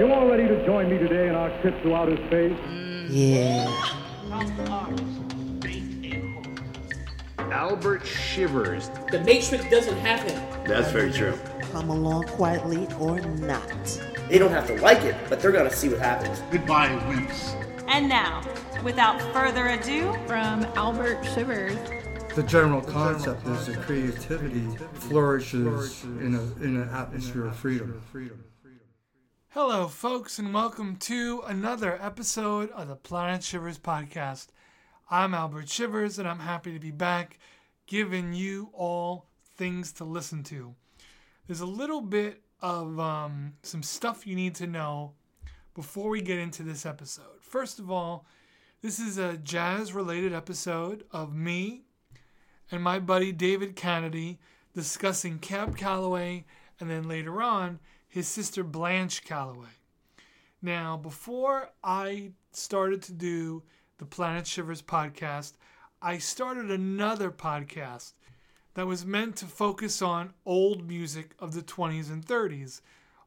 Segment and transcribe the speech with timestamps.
[0.00, 2.58] You all ready to join me today in our trip to outer space?
[3.10, 3.66] Yeah.
[4.28, 4.98] Mouth ours.
[5.60, 6.98] Faith and hopeless.
[7.52, 8.90] Albert Shivers.
[9.10, 10.42] The Matrix doesn't have him.
[10.64, 11.38] That's very true.
[11.72, 14.00] Come along quietly or not.
[14.30, 16.40] They don't have to like it, but they're gonna see what happens.
[16.50, 17.52] Goodbye, wimps.
[17.86, 18.42] And now,
[18.82, 21.76] without further ado, from Albert Shivers.
[22.34, 28.02] The general concept is that creativity flourishes in, a, in an atmosphere of freedom.
[29.52, 34.46] Hello, folks, and welcome to another episode of the Planet Shivers podcast.
[35.10, 37.40] I'm Albert Shivers, and I'm happy to be back
[37.88, 40.76] giving you all things to listen to.
[41.48, 45.14] There's a little bit of um, some stuff you need to know
[45.74, 47.40] before we get into this episode.
[47.40, 48.26] First of all,
[48.82, 51.82] this is a jazz related episode of me
[52.70, 54.38] and my buddy David Kennedy
[54.76, 56.44] discussing Cab Calloway
[56.78, 59.78] and then later on his sister Blanche Calloway.
[60.60, 63.62] Now, before I started to do
[63.98, 65.52] the Planet Shivers podcast,
[66.02, 68.14] I started another podcast
[68.74, 72.80] that was meant to focus on old music of the 20s and 30s.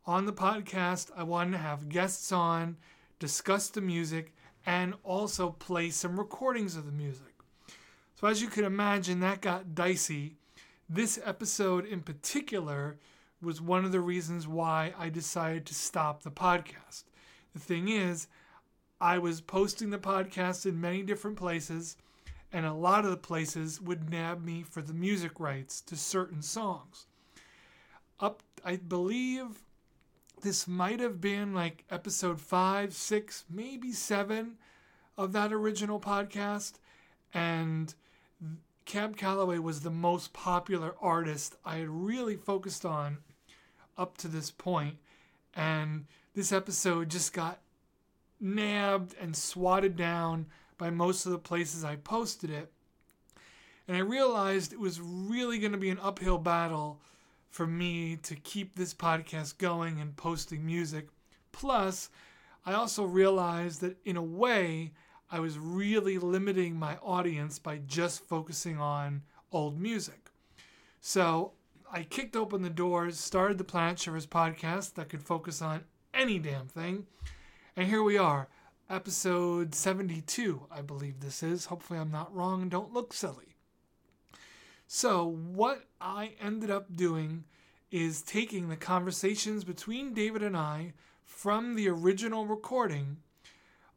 [0.06, 2.76] On the podcast, I wanted to have guests on,
[3.20, 4.34] discuss the music,
[4.66, 7.34] and also play some recordings of the music.
[8.16, 10.36] So, as you can imagine, that got dicey.
[10.90, 12.98] This episode in particular
[13.44, 17.04] was one of the reasons why I decided to stop the podcast.
[17.54, 18.28] The thing is,
[19.00, 21.98] I was posting the podcast in many different places,
[22.52, 26.42] and a lot of the places would nab me for the music rights to certain
[26.42, 27.06] songs.
[28.20, 29.64] Up, I believe
[30.42, 34.58] this might have been like episode five, six, maybe seven
[35.18, 36.74] of that original podcast,
[37.34, 37.94] and
[38.86, 43.18] Cab Calloway was the most popular artist I had really focused on
[43.98, 44.98] up to this point,
[45.56, 47.60] and this episode just got
[48.40, 52.72] nabbed and swatted down by most of the places I posted it.
[53.88, 57.00] And I realized it was really going to be an uphill battle
[57.50, 61.08] for me to keep this podcast going and posting music.
[61.52, 62.10] Plus,
[62.66, 64.94] I also realized that in a way,
[65.30, 69.22] I was really limiting my audience by just focusing on
[69.52, 70.30] old music.
[71.02, 71.52] So
[71.96, 76.40] I kicked open the doors, started the Planet Shivers podcast that could focus on any
[76.40, 77.06] damn thing.
[77.76, 78.48] And here we are,
[78.90, 81.66] episode 72, I believe this is.
[81.66, 83.58] Hopefully, I'm not wrong and don't look silly.
[84.88, 87.44] So, what I ended up doing
[87.92, 90.94] is taking the conversations between David and I
[91.24, 93.18] from the original recording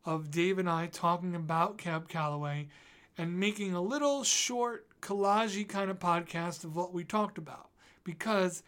[0.05, 2.69] of Dave and I talking about Cab Calloway
[3.17, 7.71] and making a little short collagey kind of podcast of what we talked about
[8.06, 8.62] because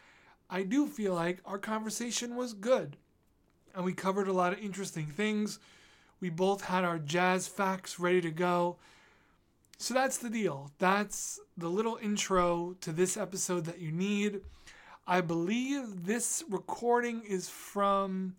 [0.50, 2.96] I do feel like our conversation was good
[3.74, 5.60] and we covered a lot of interesting things.
[6.20, 8.76] We both had our jazz facts ready to go.
[9.78, 10.72] So that's the deal.
[10.78, 14.40] That's the little intro to this episode that you need.
[15.06, 18.34] I believe this recording is from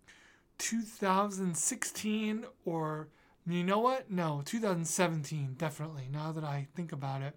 [0.58, 3.08] 2016 or
[3.46, 4.10] you know what?
[4.10, 7.34] No, 2017, definitely, now that I think about it.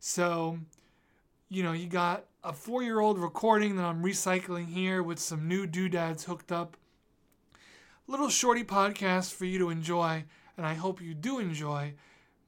[0.00, 0.58] So,
[1.48, 5.46] you know, you got a four year old recording that I'm recycling here with some
[5.46, 6.76] new doodads hooked up.
[8.06, 10.24] Little shorty podcast for you to enjoy,
[10.56, 11.94] and I hope you do enjoy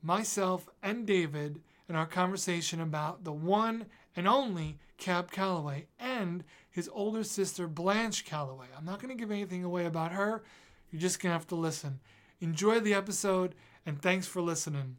[0.03, 3.87] myself and David in our conversation about the one
[4.17, 8.67] and only Cab Calloway and his older sister Blanche Calloway.
[8.77, 10.43] I'm not going to give anything away about her.
[10.91, 12.01] You're just going to have to listen.
[12.41, 13.55] Enjoy the episode,
[13.85, 14.97] and thanks for listening.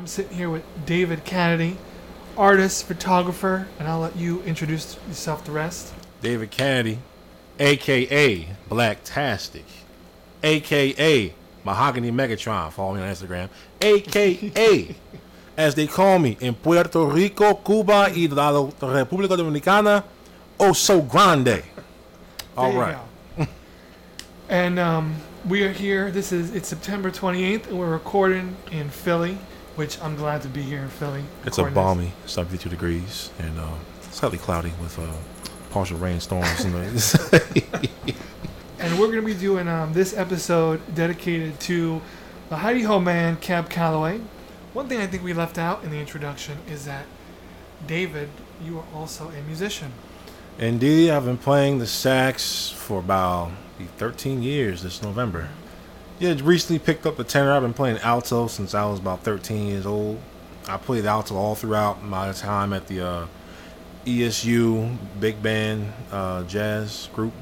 [0.00, 1.76] I'm sitting here with David Kennedy,
[2.34, 5.92] artist, photographer, and I'll let you introduce yourself to the rest.
[6.22, 7.00] David Kennedy,
[7.58, 9.64] aka Blacktastic,
[10.42, 11.34] aka
[11.64, 12.72] Mahogany Megatron.
[12.72, 13.50] Follow me on Instagram,
[13.82, 14.96] aka
[15.58, 20.02] as they call me in Puerto Rico, Cuba, y la República Dominicana,
[20.58, 21.62] oh so grande.
[22.56, 22.96] All right.
[24.48, 26.10] and um, we are here.
[26.10, 29.36] This is it's September 28th, and we're recording in Philly,
[29.76, 31.24] which I'm glad to be here in Philly.
[31.44, 33.68] It's a balmy 72 degrees and uh,
[34.10, 35.06] slightly cloudy with uh,
[35.70, 36.64] partial rainstorms.
[38.78, 42.00] and we're going to be doing um, this episode dedicated to
[42.48, 44.20] the Hi-De-Ho man, Cab Calloway.
[44.72, 47.06] One thing I think we left out in the introduction is that
[47.86, 48.28] David,
[48.62, 49.92] you are also a musician.
[50.58, 53.52] Indeed, I've been playing the sax for about
[53.96, 55.48] 13 years this November.
[56.20, 57.52] Yeah, recently picked up the tenor.
[57.52, 60.20] I've been playing alto since I was about 13 years old.
[60.68, 63.26] I played alto all throughout my time at the uh,
[64.04, 67.32] ESU big band uh, jazz group.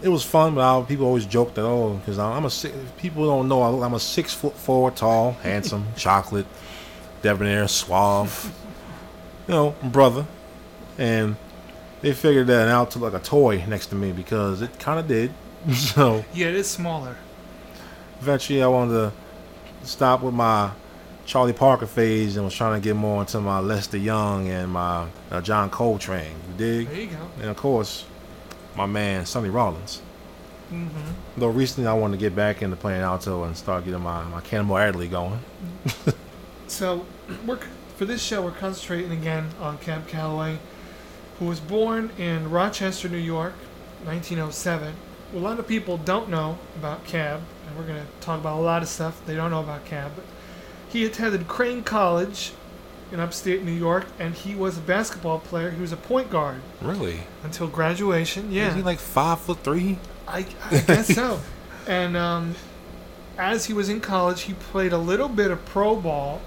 [0.00, 2.50] It was fun, but I, people always joke that oh, because I'm a
[2.96, 6.46] people don't know I- I'm a six foot four tall, handsome, chocolate,
[7.22, 8.52] debonair, suave,
[9.46, 10.26] you know, brother,
[10.98, 11.36] and
[12.00, 15.06] they figured that out to like a toy next to me because it kind of
[15.06, 15.32] did.
[15.74, 17.16] so Yeah, it is smaller.
[18.24, 20.70] Eventually I wanted to stop with my
[21.26, 25.06] Charlie Parker phase and was trying to get more into my Lester Young and my
[25.30, 26.34] uh, John Coltrane.
[26.48, 26.88] You dig?
[26.88, 27.28] There you go.
[27.40, 28.06] And of course,
[28.76, 30.00] my man Sonny Rollins.
[30.72, 31.00] Mm-hmm.
[31.36, 34.40] Though recently I wanted to get back into playing alto and start getting my, my
[34.40, 35.40] Cannonball Adderley going.
[36.66, 37.04] So,
[37.46, 37.58] we're
[37.94, 40.58] for this show, we're concentrating again on Cab Calloway,
[41.38, 43.52] who was born in Rochester, New York,
[44.04, 44.94] 1907.
[45.34, 48.62] A lot of people don't know about Cab, and we're going to talk about a
[48.62, 50.12] lot of stuff they don't know about Cab.
[50.14, 50.24] But
[50.88, 52.52] he attended Crane College
[53.12, 55.70] in upstate New York, and he was a basketball player.
[55.70, 57.20] He was a point guard Really?
[57.42, 58.50] until graduation.
[58.50, 59.98] Yeah, Is he like five foot three?
[60.26, 61.40] I, I guess so.
[61.86, 62.54] And um,
[63.36, 66.40] as he was in college, he played a little bit of pro ball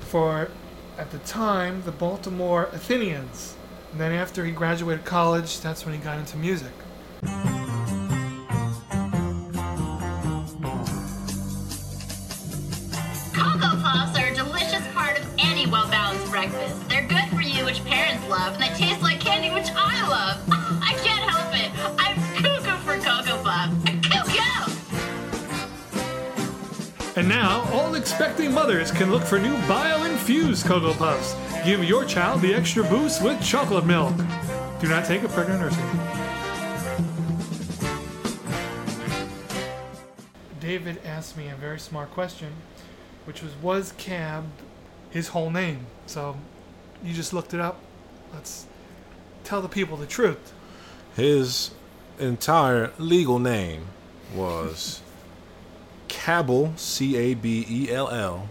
[0.00, 0.50] for,
[0.98, 3.54] at the time, the Baltimore Athenians.
[3.92, 6.72] And then after he graduated college, that's when he got into music.
[28.46, 31.34] Expecting mothers can look for new bio-infused Cocoa Puffs.
[31.64, 34.14] Give your child the extra boost with chocolate milk.
[34.80, 35.84] Do not take a pregnant nursing.
[40.60, 42.52] David asked me a very smart question,
[43.24, 44.44] which was, was Cab
[45.10, 45.86] his whole name?
[46.06, 46.36] So,
[47.02, 47.80] you just looked it up.
[48.32, 48.66] Let's
[49.44, 50.52] tell the people the truth.
[51.14, 51.70] His
[52.18, 53.86] entire legal name
[54.34, 55.00] was
[56.26, 58.48] Cabell, C A B E L L,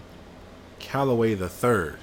[0.80, 1.98] Calloway the Third,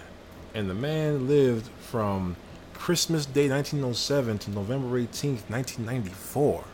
[0.55, 2.37] and the man lived from
[2.75, 6.65] Christmas Day 1907 to November 18th, 1994.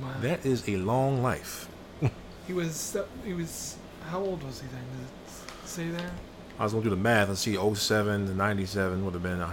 [0.00, 0.14] Wow.
[0.22, 1.68] That is a long life.
[2.46, 3.76] He was, he was,
[4.08, 4.80] how old was he then?
[4.80, 6.10] Did it say there?
[6.58, 7.28] I was gonna do the math.
[7.28, 9.52] Let's see, 07 to 97 would have been uh,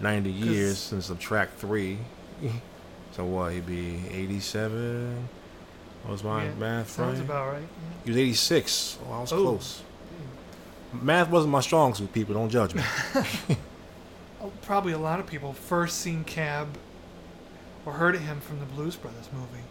[0.00, 1.98] 90 years since subtract three.
[3.10, 3.52] so what?
[3.52, 5.28] He'd be 87.
[6.08, 7.24] Was my Yeah, math Sounds right?
[7.28, 7.68] about right.
[8.04, 8.98] He was 86.
[9.08, 9.42] Oh, I was Oh.
[9.42, 9.82] close.
[10.92, 12.34] Math wasn't my strong suit, people.
[12.34, 12.82] Don't judge me.
[14.40, 16.68] Oh, probably a lot of people first seen Cab
[17.84, 19.64] or heard of him from the Blues Brothers movie.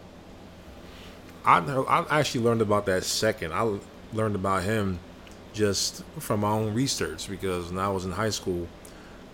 [1.42, 1.60] I,
[2.04, 3.54] I actually learned about that second.
[3.54, 3.78] I
[4.12, 4.98] learned about him
[5.54, 8.68] just from my own research because when I was in high school,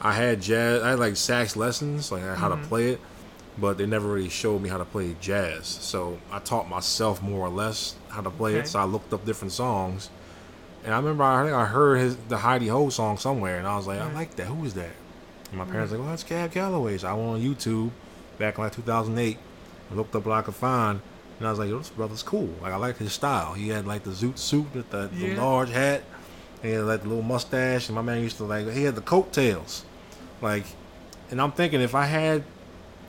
[0.01, 0.85] I had jazz.
[0.85, 2.69] I had like sax lessons, like how to Mhm.
[2.69, 3.01] play it,
[3.59, 5.67] but they never really showed me how to play jazz.
[5.67, 8.61] So I taught myself more or less how to play Okay.
[8.61, 8.69] it.
[8.69, 10.11] So I looked up different songs,
[10.85, 13.87] and I remember I think I heard his the Hi-De-Ho song somewhere, and I was
[13.87, 14.47] like, I like that.
[14.47, 14.93] Who is that?
[15.51, 16.01] And my parents mm-hmm.
[16.01, 16.99] like, well, that's Cab Calloway.
[16.99, 17.91] So I went on YouTube
[18.39, 19.39] back in like 2008
[19.89, 21.01] and looked up what I could find.
[21.39, 22.49] And I was like, Yo, this brother's cool.
[22.61, 23.55] Like I like his style.
[23.55, 26.03] He had like the zoot suit with the, the large hat.
[26.63, 27.89] And he had like the little mustache.
[27.89, 29.85] And my man used to like he had the coattails.
[30.41, 30.65] Like
[31.31, 32.45] and I'm thinking if I had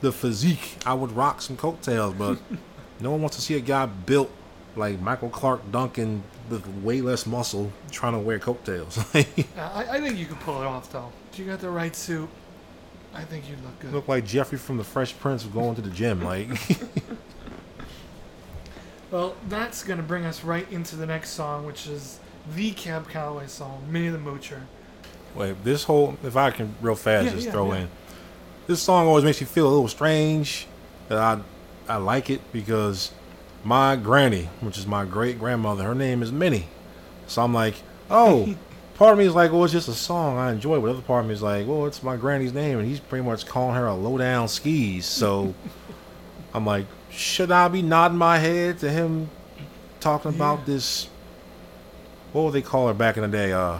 [0.06, 2.38] the physique, I would rock some coattails, but
[3.00, 4.30] no one wants to see a guy built
[4.76, 8.98] like Michael Clarke Duncan with way less muscle trying to wear coattails.
[9.14, 11.10] I, I think you could pull it off, though.
[11.32, 12.28] If you got the right suit,
[13.12, 13.92] I think you'd look good.
[13.92, 16.22] Look like Geoffrey from the Fresh Prince going to the gym.
[16.22, 16.48] Like
[19.10, 22.18] Well, that's going to bring us right into the next song, which is
[22.54, 24.60] the Cab Calloway song, Minnie the Moocher.
[25.34, 27.80] Wait, this whole if I can real fast Yeah, just yeah, throw yeah.
[27.80, 27.88] in.
[28.66, 30.66] This song always makes me feel a little strange.
[31.08, 31.40] That I
[31.88, 33.12] I like it because
[33.62, 36.66] my granny, which is my great grandmother, her name is Minnie.
[37.28, 37.74] So I'm like,
[38.10, 38.56] oh,
[38.94, 41.24] part of me is like, well, it's just a song I enjoy, but other part
[41.24, 43.86] of me is like, well, it's my granny's name, and he's pretty much calling her
[43.86, 45.06] a low down skis.
[45.06, 45.54] So
[46.54, 49.30] I'm like, should I be nodding my head to him
[50.00, 51.08] talking about this?
[52.32, 53.52] What would they call her back in the day?
[53.52, 53.78] Uh,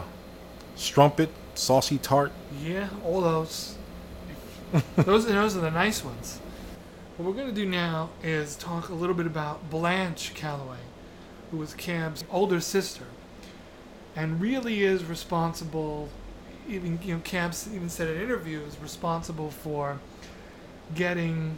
[0.76, 2.31] strumpet, saucy tart.
[2.62, 3.76] Yeah, all those.
[4.97, 6.40] Those, those are the nice ones.
[7.16, 10.78] What we're going to do now is talk a little bit about Blanche Calloway,
[11.50, 13.04] who was Cab's older sister,
[14.14, 16.09] and really is responsible.
[16.68, 19.99] Even you know, Cab's even said in interviews responsible for
[20.95, 21.56] getting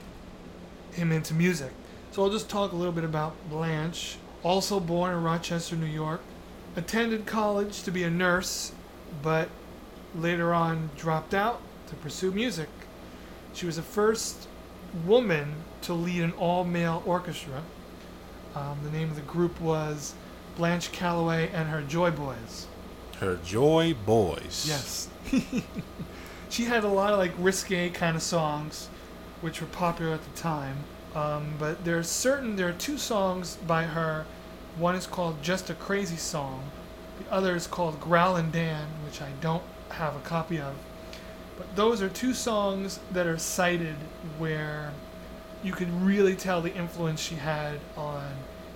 [0.93, 1.73] him into music.
[2.13, 4.17] So I'll just talk a little bit about Blanche.
[4.43, 6.21] Also born in Rochester, New York,
[6.77, 8.73] attended college to be a nurse,
[9.23, 9.49] but
[10.15, 12.69] later on dropped out to pursue music.
[13.55, 14.49] She was the first
[15.07, 17.63] woman to lead an all male orchestra.
[18.55, 20.15] Um, the name of the group was
[20.57, 22.67] Blanche Calloway and her Joy Boys.
[23.19, 24.65] Her Joy Boys.
[24.67, 25.09] Yes.
[26.49, 28.89] she had a lot of like risque kind of songs,
[29.41, 30.79] which were popular at the time.
[31.15, 34.25] Um, but there's certain there are two songs by her.
[34.77, 36.71] One is called Just a Crazy Song.
[37.19, 40.75] The other is called Growlin' Dan, which I don't have a copy of.
[41.59, 43.97] But those are two songs that are cited
[44.39, 44.93] where
[45.63, 48.25] you could really tell the influence she had on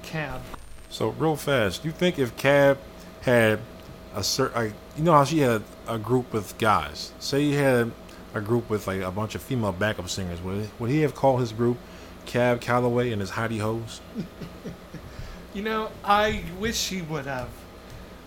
[0.02, 0.42] Cab.
[0.90, 2.78] So real fast, you think if Cab
[3.22, 3.60] had
[4.14, 7.12] a certain, you know how she had a group with guys.
[7.18, 7.92] Say he had
[8.34, 10.42] a group with like a bunch of female backup singers.
[10.42, 11.78] Would would he have called his group
[12.26, 14.00] Cab Calloway and his Heidi Hoes?
[15.54, 17.48] You know, I wish he would have.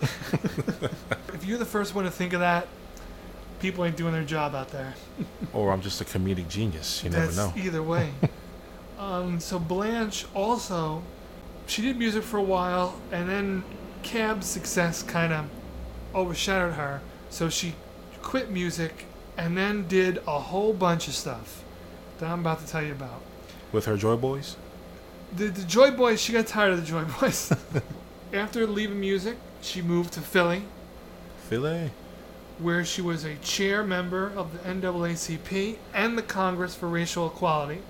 [0.00, 2.68] if you're the first one to think of that,
[3.60, 4.94] people ain't doing their job out there.
[5.52, 7.02] or I'm just a comedic genius.
[7.02, 7.52] You never That's know.
[7.56, 8.12] Either way.
[8.98, 11.02] um, so Blanche also,
[11.66, 13.64] she did music for a while, and then
[14.02, 15.46] Cab's success kind of
[16.14, 17.00] overshadowed her.
[17.30, 17.74] So she
[18.22, 19.04] quit music
[19.36, 21.62] and then did a whole bunch of stuff
[22.18, 23.20] that I'm about to tell you about.
[23.72, 24.56] With her Joy Boys?
[25.34, 27.52] The, the Joy Boys, she got tired of the Joy Boys.
[28.32, 30.62] After leaving music, she moved to Philly,
[31.48, 31.90] Philly?
[32.58, 37.82] Where she was a chair member of the NAACP and the Congress for Racial Equality.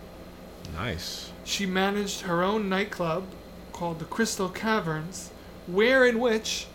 [0.75, 1.31] Nice.
[1.45, 3.25] She managed her own nightclub
[3.73, 5.31] called the Crystal Caverns,
[5.67, 6.67] where in which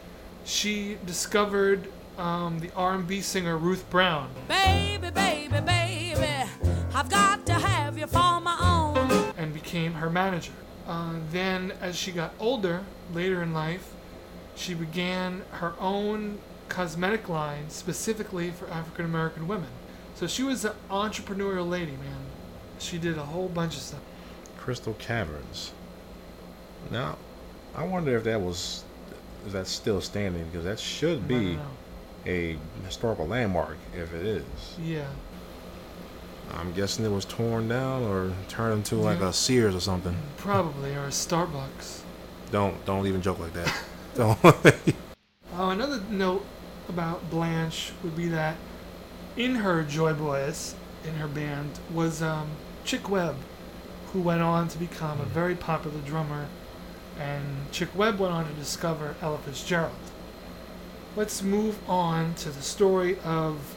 [0.45, 4.29] she discovered um, the R&B singer Ruth Brown.
[4.47, 6.49] Baby, baby, baby,
[6.93, 9.33] I've got to have you for my own.
[9.37, 10.53] and became her manager.
[10.87, 12.83] Uh, then, as she got older,
[13.13, 13.93] later in life,
[14.55, 16.39] she began her own
[16.71, 19.69] cosmetic line specifically for African American women.
[20.15, 22.25] So she was an entrepreneurial lady, man.
[22.79, 23.99] She did a whole bunch of stuff.
[24.57, 25.73] Crystal Caverns.
[26.89, 27.17] Now,
[27.75, 28.83] I wonder if that was,
[29.45, 30.45] is that still standing?
[30.45, 31.59] Because that should be
[32.25, 34.43] a historical landmark if it is.
[34.81, 35.07] Yeah.
[36.53, 39.29] I'm guessing it was torn down or turned into like Yeah.
[39.29, 40.15] a Sears or something.
[40.37, 42.01] Probably, or a Starbucks.
[42.51, 43.73] Don't don't even joke like that.
[44.15, 44.37] don't.
[45.57, 46.45] Oh, another note
[46.91, 48.57] about Blanche would be that
[49.37, 52.49] in her Joy Boys, in her band, was um,
[52.83, 53.37] Chick Webb,
[54.11, 56.47] who went on to become a very popular drummer,
[57.17, 59.93] and Chick Webb went on to discover Ella Fitzgerald.
[61.15, 63.75] Let's move on to the story of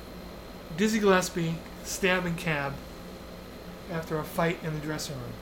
[0.77, 1.55] Dizzy Gillespie
[1.85, 2.73] stabbing Cab
[3.93, 5.33] after a fight in the dressing room.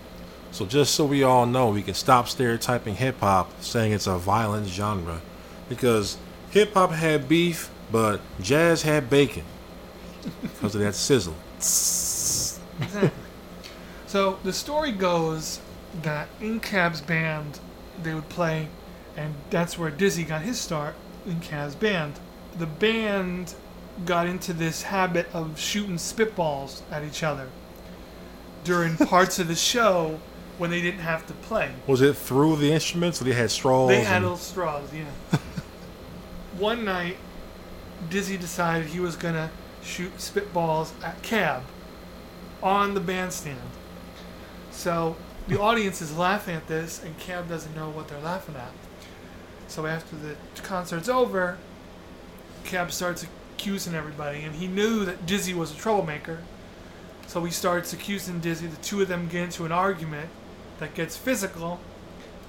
[0.50, 4.18] so just so we all know, we can stop stereotyping hip hop, saying it's a
[4.18, 5.22] violent genre,
[5.70, 6.18] because
[6.52, 9.44] hip hop had beef, but jazz had bacon
[10.40, 11.34] because of that sizzle.
[11.56, 13.10] Exactly.
[14.06, 15.60] so the story goes
[16.02, 17.58] that in Cab's band,
[18.02, 18.68] they would play,
[19.16, 20.94] and that's where Dizzy got his start
[21.26, 22.14] in Cab's band.
[22.58, 23.54] The band
[24.06, 27.48] got into this habit of shooting spitballs at each other
[28.64, 30.18] during parts of the show
[30.58, 31.70] when they didn't have to play.
[31.86, 33.20] Was it through the instruments?
[33.20, 33.88] Or they had straws.
[33.88, 35.38] They had and- little straws, yeah.
[36.62, 37.16] One night,
[38.08, 39.50] Dizzy decided he was gonna
[39.82, 41.64] shoot spitballs at Cab
[42.62, 43.58] on the bandstand.
[44.70, 45.16] So
[45.48, 48.70] the audience is laughing at this, and Cab doesn't know what they're laughing at.
[49.66, 51.58] So after the concert's over,
[52.62, 53.26] Cab starts
[53.56, 56.44] accusing everybody, and he knew that Dizzy was a troublemaker.
[57.26, 58.68] So he starts accusing Dizzy.
[58.68, 60.30] The two of them get into an argument
[60.78, 61.80] that gets physical.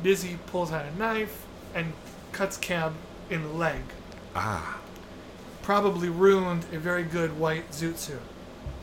[0.04, 1.94] Dizzy pulls out a knife and
[2.32, 2.94] cuts Cab
[3.32, 3.82] in the leg.
[4.36, 4.80] Ah.
[5.62, 8.20] Probably ruined a very good white zoot suit,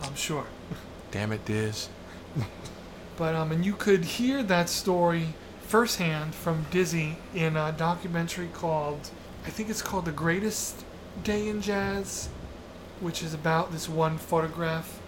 [0.02, 0.46] I'm sure.
[1.10, 1.88] Damn it, Diz.
[3.16, 9.10] But um, and you could hear that story firsthand from Dizzy in a documentary called,
[9.44, 10.84] I think it's called The Greatest
[11.22, 12.30] Day in Jazz,
[13.00, 14.98] which is about this one photograph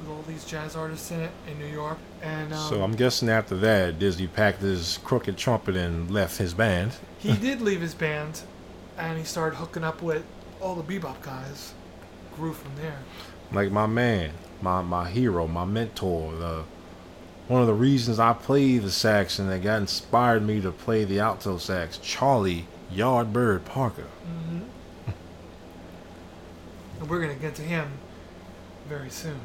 [0.00, 1.96] with all these jazz artists in it in New York.
[2.20, 6.52] And um, So I'm guessing after that, Dizzy packed his crooked trumpet and left his
[6.52, 6.92] band.
[7.20, 8.42] he did leave his band,
[9.02, 10.24] and he started hooking up with
[10.60, 11.74] all the bebop guys.
[12.36, 12.98] Grew from there.
[13.52, 14.32] Like my man,
[14.62, 16.64] my my hero, my mentor, the
[17.48, 21.04] one of the reasons I play the sax and that got inspired me to play
[21.04, 24.06] the alto sax, Charlie Yardbird Parker.
[24.24, 24.60] hmm
[27.00, 27.90] and we're gonna get to him
[28.88, 29.40] very soon.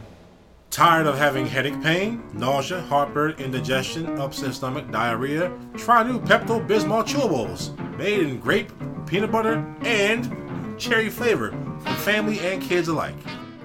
[0.69, 5.51] Tired of having headache pain, nausea, heartburn, indigestion, upset stomach, diarrhea?
[5.75, 8.71] Try new Pepto Bismol chewables, made in grape,
[9.05, 13.15] peanut butter, and cherry flavor for family and kids alike.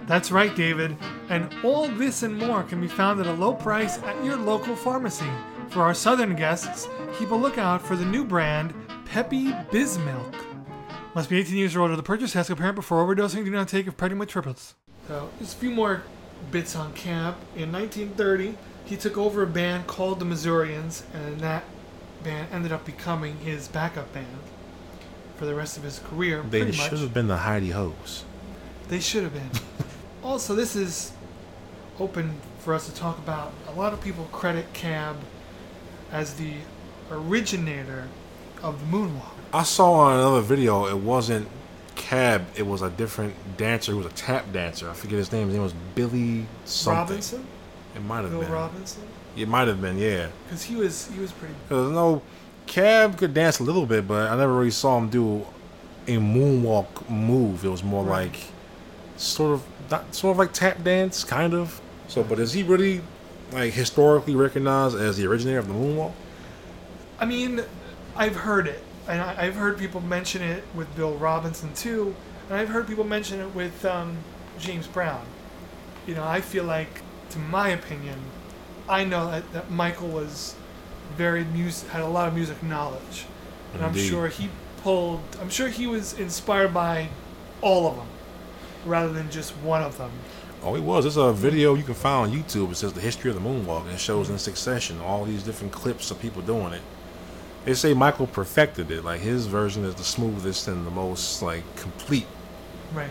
[0.06, 0.96] That's right, David.
[1.28, 4.74] And all this and more can be found at a low price at your local
[4.74, 5.30] pharmacy.
[5.68, 8.74] For our southern guests, keep a lookout for the new brand,
[9.06, 10.34] Peppy Bizmilk.
[11.14, 11.96] Must be 18 years or older.
[11.96, 13.44] The purchase has to be parent before overdosing.
[13.44, 14.74] Do not take if pregnant with triplets.
[15.08, 16.02] So, just a few more
[16.50, 17.36] bits on Cab.
[17.56, 21.64] In 1930, he took over a band called the Missourians, and that
[22.25, 24.26] band ended up becoming his backup band
[25.37, 26.43] for the rest of his career.
[26.43, 26.88] They pretty much.
[26.91, 28.25] should have been the Heidi Hoes.
[28.88, 29.50] They should have been.
[30.23, 31.12] also, this is
[31.99, 33.52] open for us to talk about.
[33.69, 35.17] A lot of people credit Cab
[36.11, 36.55] as the
[37.11, 38.09] originator
[38.62, 39.33] of the moonwalk.
[39.52, 41.49] I saw on another video, it wasn't
[41.95, 44.88] Cab, it was a different dancer who was a tap dancer.
[44.88, 45.47] I forget his name.
[45.49, 47.00] His name was Billy something.
[47.00, 47.47] Robinson,
[47.95, 48.50] It might have Bill been.
[48.52, 49.02] Robinson,
[49.36, 50.28] It might have been, yeah.
[50.44, 51.54] because he was he was pretty.
[51.68, 52.22] Cause no,
[52.66, 55.46] Cab could dance a little bit, but I never really saw him do
[56.06, 57.64] a moonwalk move.
[57.64, 58.30] It was more Right.
[58.30, 58.40] like
[59.16, 61.80] sort of not sort of like tap dance, kind of.
[62.08, 63.00] So, but is he really
[63.52, 66.12] like historically recognized as the originator of the moonwalk?
[67.18, 67.62] I mean,
[68.16, 72.14] I've heard it, and I, I've heard people mention it with Bill Robinson too,
[72.50, 74.18] and I've heard people mention it with um,
[74.58, 75.24] James Brown.
[76.06, 78.18] You know, I feel like, to my opinion,
[78.88, 80.54] I know that, that Michael was
[81.16, 83.26] very music had a lot of music knowledge,
[83.74, 84.48] and I'm sure he
[84.82, 85.20] pulled.
[85.40, 87.08] I'm sure he was inspired by
[87.60, 88.08] all of them,
[88.84, 90.10] rather than just one of them.
[90.62, 91.04] Oh, he was.
[91.04, 92.70] There's a video you can find on YouTube.
[92.70, 95.72] It says the history of the moonwalk, and it shows in succession all these different
[95.72, 96.82] clips of people doing it.
[97.64, 99.04] They say Michael perfected it.
[99.04, 102.26] Like his version is the smoothest and the most like complete.
[102.92, 103.10] Right.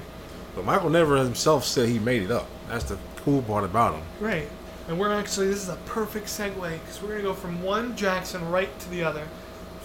[0.55, 2.47] But Michael never himself said he made it up.
[2.67, 4.03] That's the cool part about him.
[4.19, 4.49] Right.
[4.87, 7.95] And we're actually, this is a perfect segue because we're going to go from one
[7.95, 9.27] Jackson right to the other.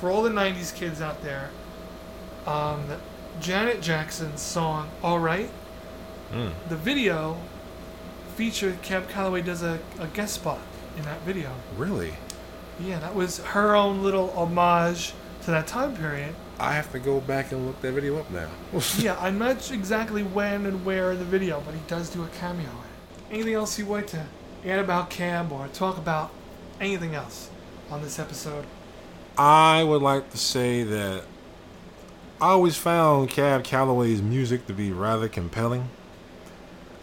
[0.00, 1.50] For all the 90s kids out there,
[2.46, 2.84] um,
[3.40, 5.50] Janet Jackson's song, Alright,
[6.32, 6.50] Mm.
[6.68, 7.36] the video
[8.34, 10.58] featured Cab Calloway does a, a guest spot
[10.96, 11.52] in that video.
[11.76, 12.14] Really?
[12.80, 16.34] Yeah, that was her own little homage to that time period.
[16.58, 18.48] I have to go back and look that video up now.
[18.98, 22.28] yeah, I'm not exactly when and where in the video, but he does do a
[22.40, 23.32] cameo in it.
[23.34, 24.26] Anything else you'd like to
[24.66, 26.30] add about Cab or talk about
[26.80, 27.50] anything else
[27.90, 28.64] on this episode?
[29.38, 31.24] I would like to say that
[32.40, 35.88] I always found Cab Calloway's music to be rather compelling.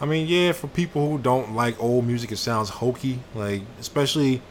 [0.01, 3.19] I mean, yeah, for people who don't like old music, it sounds hokey.
[3.33, 4.41] Like, especially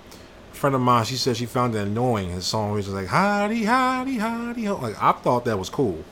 [0.50, 2.30] a friend of mine, she said she found it annoying.
[2.30, 4.76] His song was like, howdy, howdy, howdy, ho.
[4.76, 6.04] Like, I thought that was cool.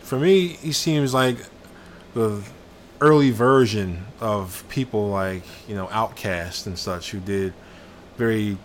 [0.00, 1.38] For me, he seems like
[2.14, 2.42] the
[3.00, 7.52] early version of people like, you know, OutKast and such, who did
[8.16, 8.56] very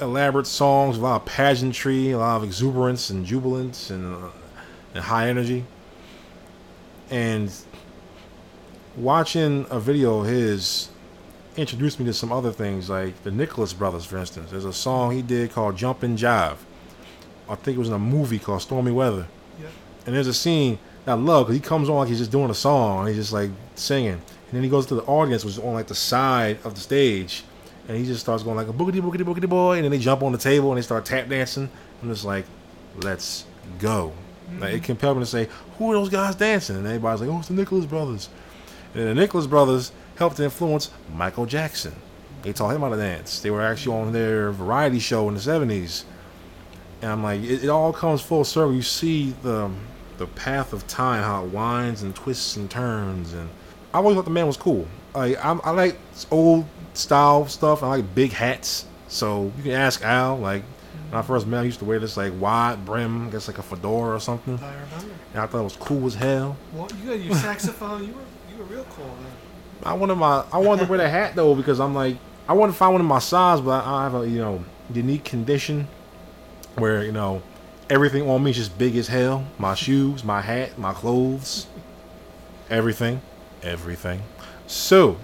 [0.00, 4.28] elaborate songs, a lot of pageantry, a lot of exuberance and jubilance and, uh,
[4.94, 5.64] and high energy.
[7.10, 7.52] And
[8.96, 10.88] watching a video of his
[11.56, 14.50] introduced me to some other things, like the Nicholas Brothers, for instance.
[14.50, 16.56] There's a song he did called Jump and Jive.
[17.48, 19.26] I think it was in a movie called Stormy Weather.
[19.60, 19.68] Yeah.
[20.06, 22.54] And there's a scene I love because he comes on like he's just doing a
[22.54, 24.12] song and he's just like singing.
[24.12, 26.80] And then he goes to the audience, which is on like the side of the
[26.80, 27.44] stage,
[27.88, 30.22] and he just starts going like a boogity boogity boogity boy, and then they jump
[30.22, 31.68] on the table and they start tap dancing.
[32.02, 32.46] I'm just like,
[33.02, 33.44] let's
[33.78, 34.12] go.
[34.58, 34.84] Like it mm-hmm.
[34.84, 36.76] compelled me to say, who are those guys dancing?
[36.76, 38.28] And everybody's like, oh, it's the Nicholas Brothers.
[38.94, 41.94] And the Nicholas Brothers helped influence Michael Jackson.
[42.42, 43.40] They taught him how to dance.
[43.40, 46.04] They were actually on their variety show in the 70s.
[47.02, 48.74] And I'm like, it, it all comes full circle.
[48.74, 49.70] You see the
[50.18, 53.32] the path of time, how it winds and twists and turns.
[53.32, 53.48] And
[53.92, 54.86] I always thought the man was cool.
[55.14, 55.96] Like I'm, I like
[56.30, 57.82] old style stuff.
[57.82, 58.86] I like big hats.
[59.08, 60.38] So you can ask Al.
[60.38, 60.62] Like
[61.10, 63.48] when I first met, him, I used to wear this like wide brim, I guess
[63.48, 64.58] like a fedora or something.
[64.58, 65.14] I remember.
[65.32, 66.56] And I thought it was cool as hell.
[66.72, 68.06] Well, you got your saxophone.
[68.06, 69.32] You were you were real cool then.
[69.84, 72.16] I wanted my I wanted to wear the hat though because I'm like
[72.48, 75.24] I wanted to find one of my size, but I have a you know unique
[75.24, 75.88] condition
[76.76, 77.42] where you know
[77.94, 79.46] everything on me is just big as hell.
[79.56, 81.68] My shoes, my hat, my clothes,
[82.68, 83.20] everything,
[83.62, 84.20] everything.
[84.66, 85.16] So,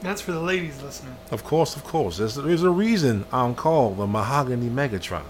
[0.00, 1.14] That's for the ladies listening.
[1.30, 5.24] of course, of course, there's, there's a reason I'm called the Mahogany Megatron,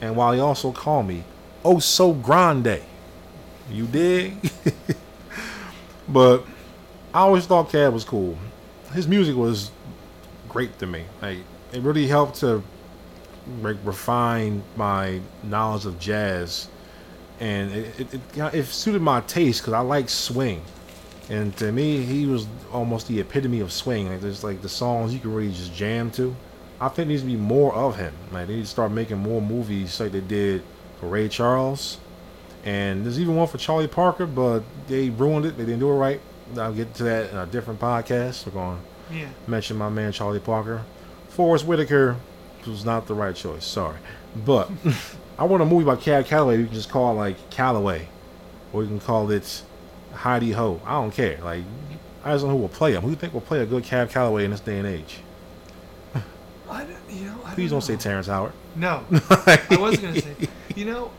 [0.00, 1.24] and why you also call me
[1.64, 2.80] Oh So Grande.
[3.72, 4.36] You dig?
[6.08, 6.44] but
[7.12, 8.38] I always thought Cab was cool.
[8.92, 9.72] His music was
[10.48, 11.04] great to me.
[11.20, 11.38] Like
[11.72, 12.62] it really helped to
[13.84, 16.68] refine my knowledge of jazz,
[17.40, 20.62] and it it, it, it suited my taste because I like swing.
[21.30, 24.08] And to me, he was almost the epitome of swing.
[24.08, 26.34] Like there's like the songs you can really just jam to.
[26.80, 28.14] I think there needs to be more of him.
[28.32, 30.62] Like they need to start making more movies like they did
[31.00, 31.98] for Ray Charles,
[32.64, 35.56] And there's even one for Charlie Parker, but they ruined it.
[35.58, 36.20] They didn't do it right.
[36.56, 38.46] I'll get to that in a different podcast.
[38.46, 38.78] We're going
[39.10, 39.28] to Yeah.
[39.46, 40.82] mention my man Charlie Parker.
[41.28, 42.16] Forest Whitaker
[42.66, 43.64] was not the right choice.
[43.64, 43.98] Sorry.
[44.44, 44.70] But
[45.38, 46.58] I want a movie about Cab Calloway.
[46.58, 48.08] You can just call it like Calloway.
[48.72, 49.62] Or you can call it
[50.12, 50.80] Hi-De-Ho.
[50.84, 51.38] I don't care.
[51.42, 51.64] Like,
[52.24, 53.02] I just don't know who will play him.
[53.02, 55.20] Who do you think will play a good Cab Calloway in this day and age?
[56.70, 57.98] I don't, you know, I Please don't don't say know.
[58.00, 58.52] Terrence Howard.
[58.76, 60.34] No, I was gonna say.
[60.76, 61.10] You know,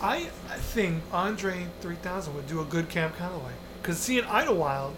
[0.00, 0.20] I
[0.58, 3.52] think Andre 3000 would do a good Cab Calloway
[3.82, 4.96] because seeing Idlewild,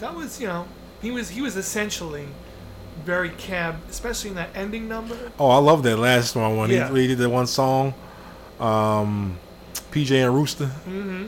[0.00, 0.66] that was you know
[1.00, 2.26] he was he was essentially
[3.04, 5.16] very cab, especially in that ending number.
[5.38, 6.92] Oh, I love that last one when Yeah.
[6.92, 7.94] he, he did that one song,
[8.60, 9.38] um,
[9.92, 10.66] PJ and Rooster.
[10.66, 11.26] Mm-hmm.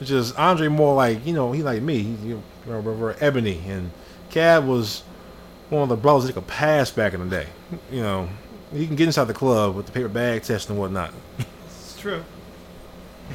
[0.00, 2.02] It's just Andre more like you know he like me.
[2.02, 3.90] He, you know, Ebony and
[4.30, 5.02] Cab was
[5.70, 7.46] one of the brothers that could pass back in the day.
[7.90, 8.28] You know,
[8.72, 11.12] he can get inside the club with the paper bag test and whatnot.
[11.66, 12.22] It's true.
[13.30, 13.34] You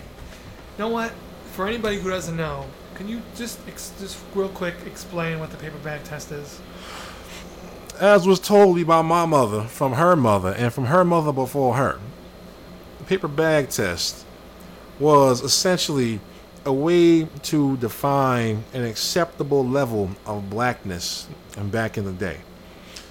[0.78, 1.12] know what?
[1.54, 5.58] For anybody who doesn't know, can you just ex- just real quick explain what the
[5.58, 6.60] paper bag test is?
[8.02, 11.76] As was told me by my mother, from her mother, and from her mother before
[11.76, 12.00] her,
[12.98, 14.26] the paper bag test
[15.00, 16.20] was essentially
[16.66, 22.38] a way to define an acceptable level of blackness and back in the day.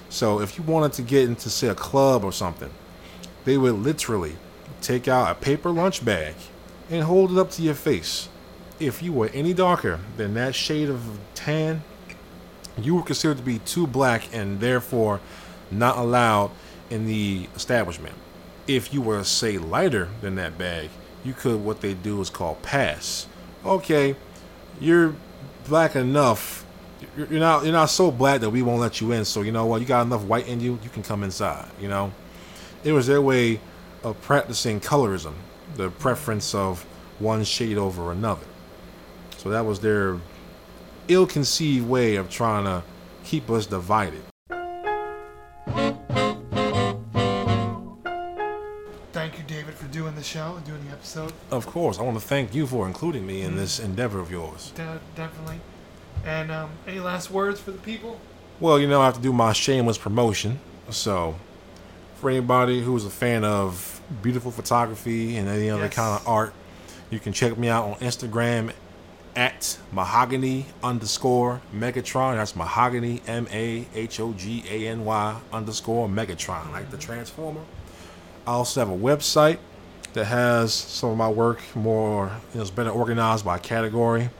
[0.09, 2.70] So if you wanted to get into say a club or something,
[3.44, 4.35] they would literally
[4.81, 6.35] take out a paper lunch bag
[6.90, 8.29] and hold it up to your face.
[8.81, 11.85] If you were any darker than that shade of tan,
[12.84, 15.20] you were considered to be too black and therefore
[15.70, 16.50] not allowed
[16.90, 18.14] in the establishment.
[18.66, 20.90] If you were, say, lighter than that bag,
[21.24, 23.26] you could what they do is called pass.
[23.64, 24.16] Okay,
[24.80, 25.14] you're
[25.66, 26.64] black enough.
[27.16, 29.24] You're not you're not so black that we won't let you in.
[29.24, 29.80] So you know what?
[29.80, 30.78] You got enough white in you.
[30.82, 31.68] You can come inside.
[31.80, 32.12] You know,
[32.84, 33.60] it was their way
[34.02, 35.34] of practicing colorism,
[35.76, 36.84] the preference of
[37.18, 38.46] one shade over another.
[39.36, 40.18] So that was their
[41.11, 42.83] ill-conceived way of trying to
[43.25, 44.23] keep us divided.
[49.12, 51.33] Thank you, David, for doing the show and doing the episode.
[51.51, 54.70] Of course, I want to thank you for including me in this endeavor of yours.
[54.77, 55.61] De- definitely.
[56.25, 58.20] And um, any last words for the people?
[58.61, 60.61] Well, you know, I have to do my shameless promotion.
[60.90, 61.35] So,
[62.16, 65.94] for anybody who's a fan of beautiful photography and any other Yes.
[65.94, 66.53] kind of art,
[67.11, 68.73] you can check me out on Instagram
[69.36, 72.36] at mahogany underscore Megatron.
[72.36, 77.62] That's mahogany, M A H O G A N Y underscore Megatron, like the Transformer.
[78.46, 79.58] I also have a website
[80.12, 84.30] that has some of my work more, you know, it's better organized by category.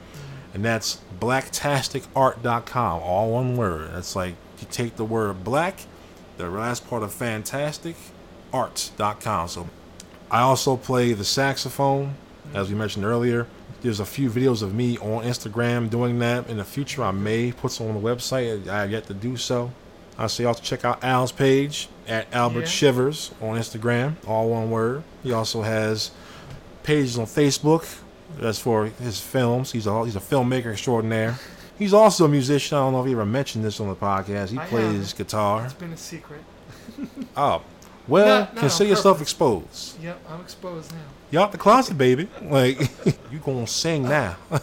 [0.53, 3.91] And that's blacktasticart.com, all one word.
[3.93, 5.85] That's like you take the word black,
[6.37, 7.95] the last part of fantastic,
[8.51, 9.47] art.com.
[9.47, 9.69] So
[10.29, 12.15] I also play the saxophone,
[12.53, 13.47] as we mentioned earlier.
[13.81, 16.47] There's a few videos of me on Instagram doing that.
[16.49, 18.67] In the future, I may put some on the website.
[18.67, 19.71] I have yet to do so.
[20.17, 22.65] I say y'all check out Al's page at Albert Yeah.
[22.67, 25.03] Shivers on Instagram, all one word.
[25.23, 26.11] He also has
[26.83, 27.99] pages on Facebook.
[28.37, 29.71] That's for his films.
[29.71, 31.39] He's a he's a filmmaker extraordinaire.
[31.79, 32.77] He's also a musician.
[32.77, 34.49] I don't know if he ever mentioned this on the podcast.
[34.49, 35.17] He I plays haven't.
[35.17, 35.65] guitar.
[35.65, 36.41] It's been a secret.
[37.35, 37.63] Oh,
[38.11, 40.01] well, not on consider yourself exposed.
[40.01, 40.99] Yep, I'm exposed now.
[41.31, 42.27] You out the closet, baby.
[42.41, 42.79] Like
[43.31, 44.37] you gonna sing now.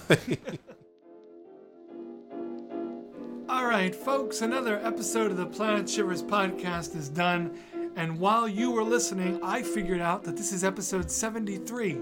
[3.48, 7.58] All right, folks, another episode of the Planet Shivers podcast is done.
[7.96, 11.98] And while you were listening, I figured out that this is episode 73.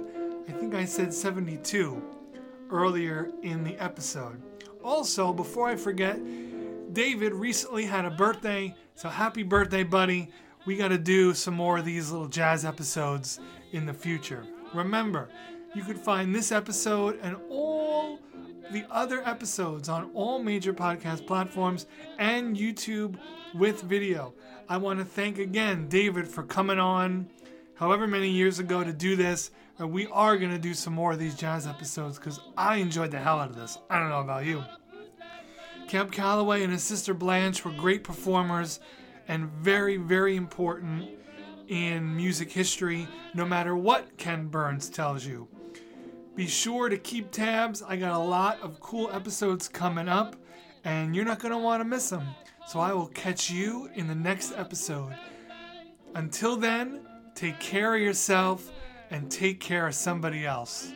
[0.49, 2.03] I think I said 72
[2.71, 4.43] earlier in the episode.
[4.83, 6.19] Also, before I forget,
[6.93, 10.31] David recently had a birthday, so happy birthday, buddy.
[10.67, 13.39] We got to do some more of these little jazz episodes
[13.71, 14.45] in the future.
[14.75, 15.29] Remember,
[15.75, 18.19] you can find this episode and all
[18.73, 21.87] the other episodes on all major podcast platforms
[22.19, 23.17] and YouTube
[23.55, 24.35] with video.
[24.69, 27.29] I want to thank again David for coming on
[27.77, 29.53] however many years ago to do this.
[29.79, 33.13] And we are going to do some more of these jazz episodes because I enjoyed
[33.13, 33.79] the hell out of this.
[33.89, 34.65] I don't know about you.
[35.87, 38.81] Cab Calloway and his sister Blanche were great performers
[39.29, 41.09] and very, very important
[41.69, 45.49] in music history, no matter what Ken Burns tells you.
[46.35, 47.83] Be sure to keep tabs.
[47.83, 50.37] I got a lot of cool episodes coming up,
[50.85, 52.27] and you're not going to want to miss them.
[52.69, 55.15] So I will catch you in the next episode.
[56.15, 57.01] Until then,
[57.35, 58.71] take care of yourself
[59.11, 60.93] and take care of somebody else.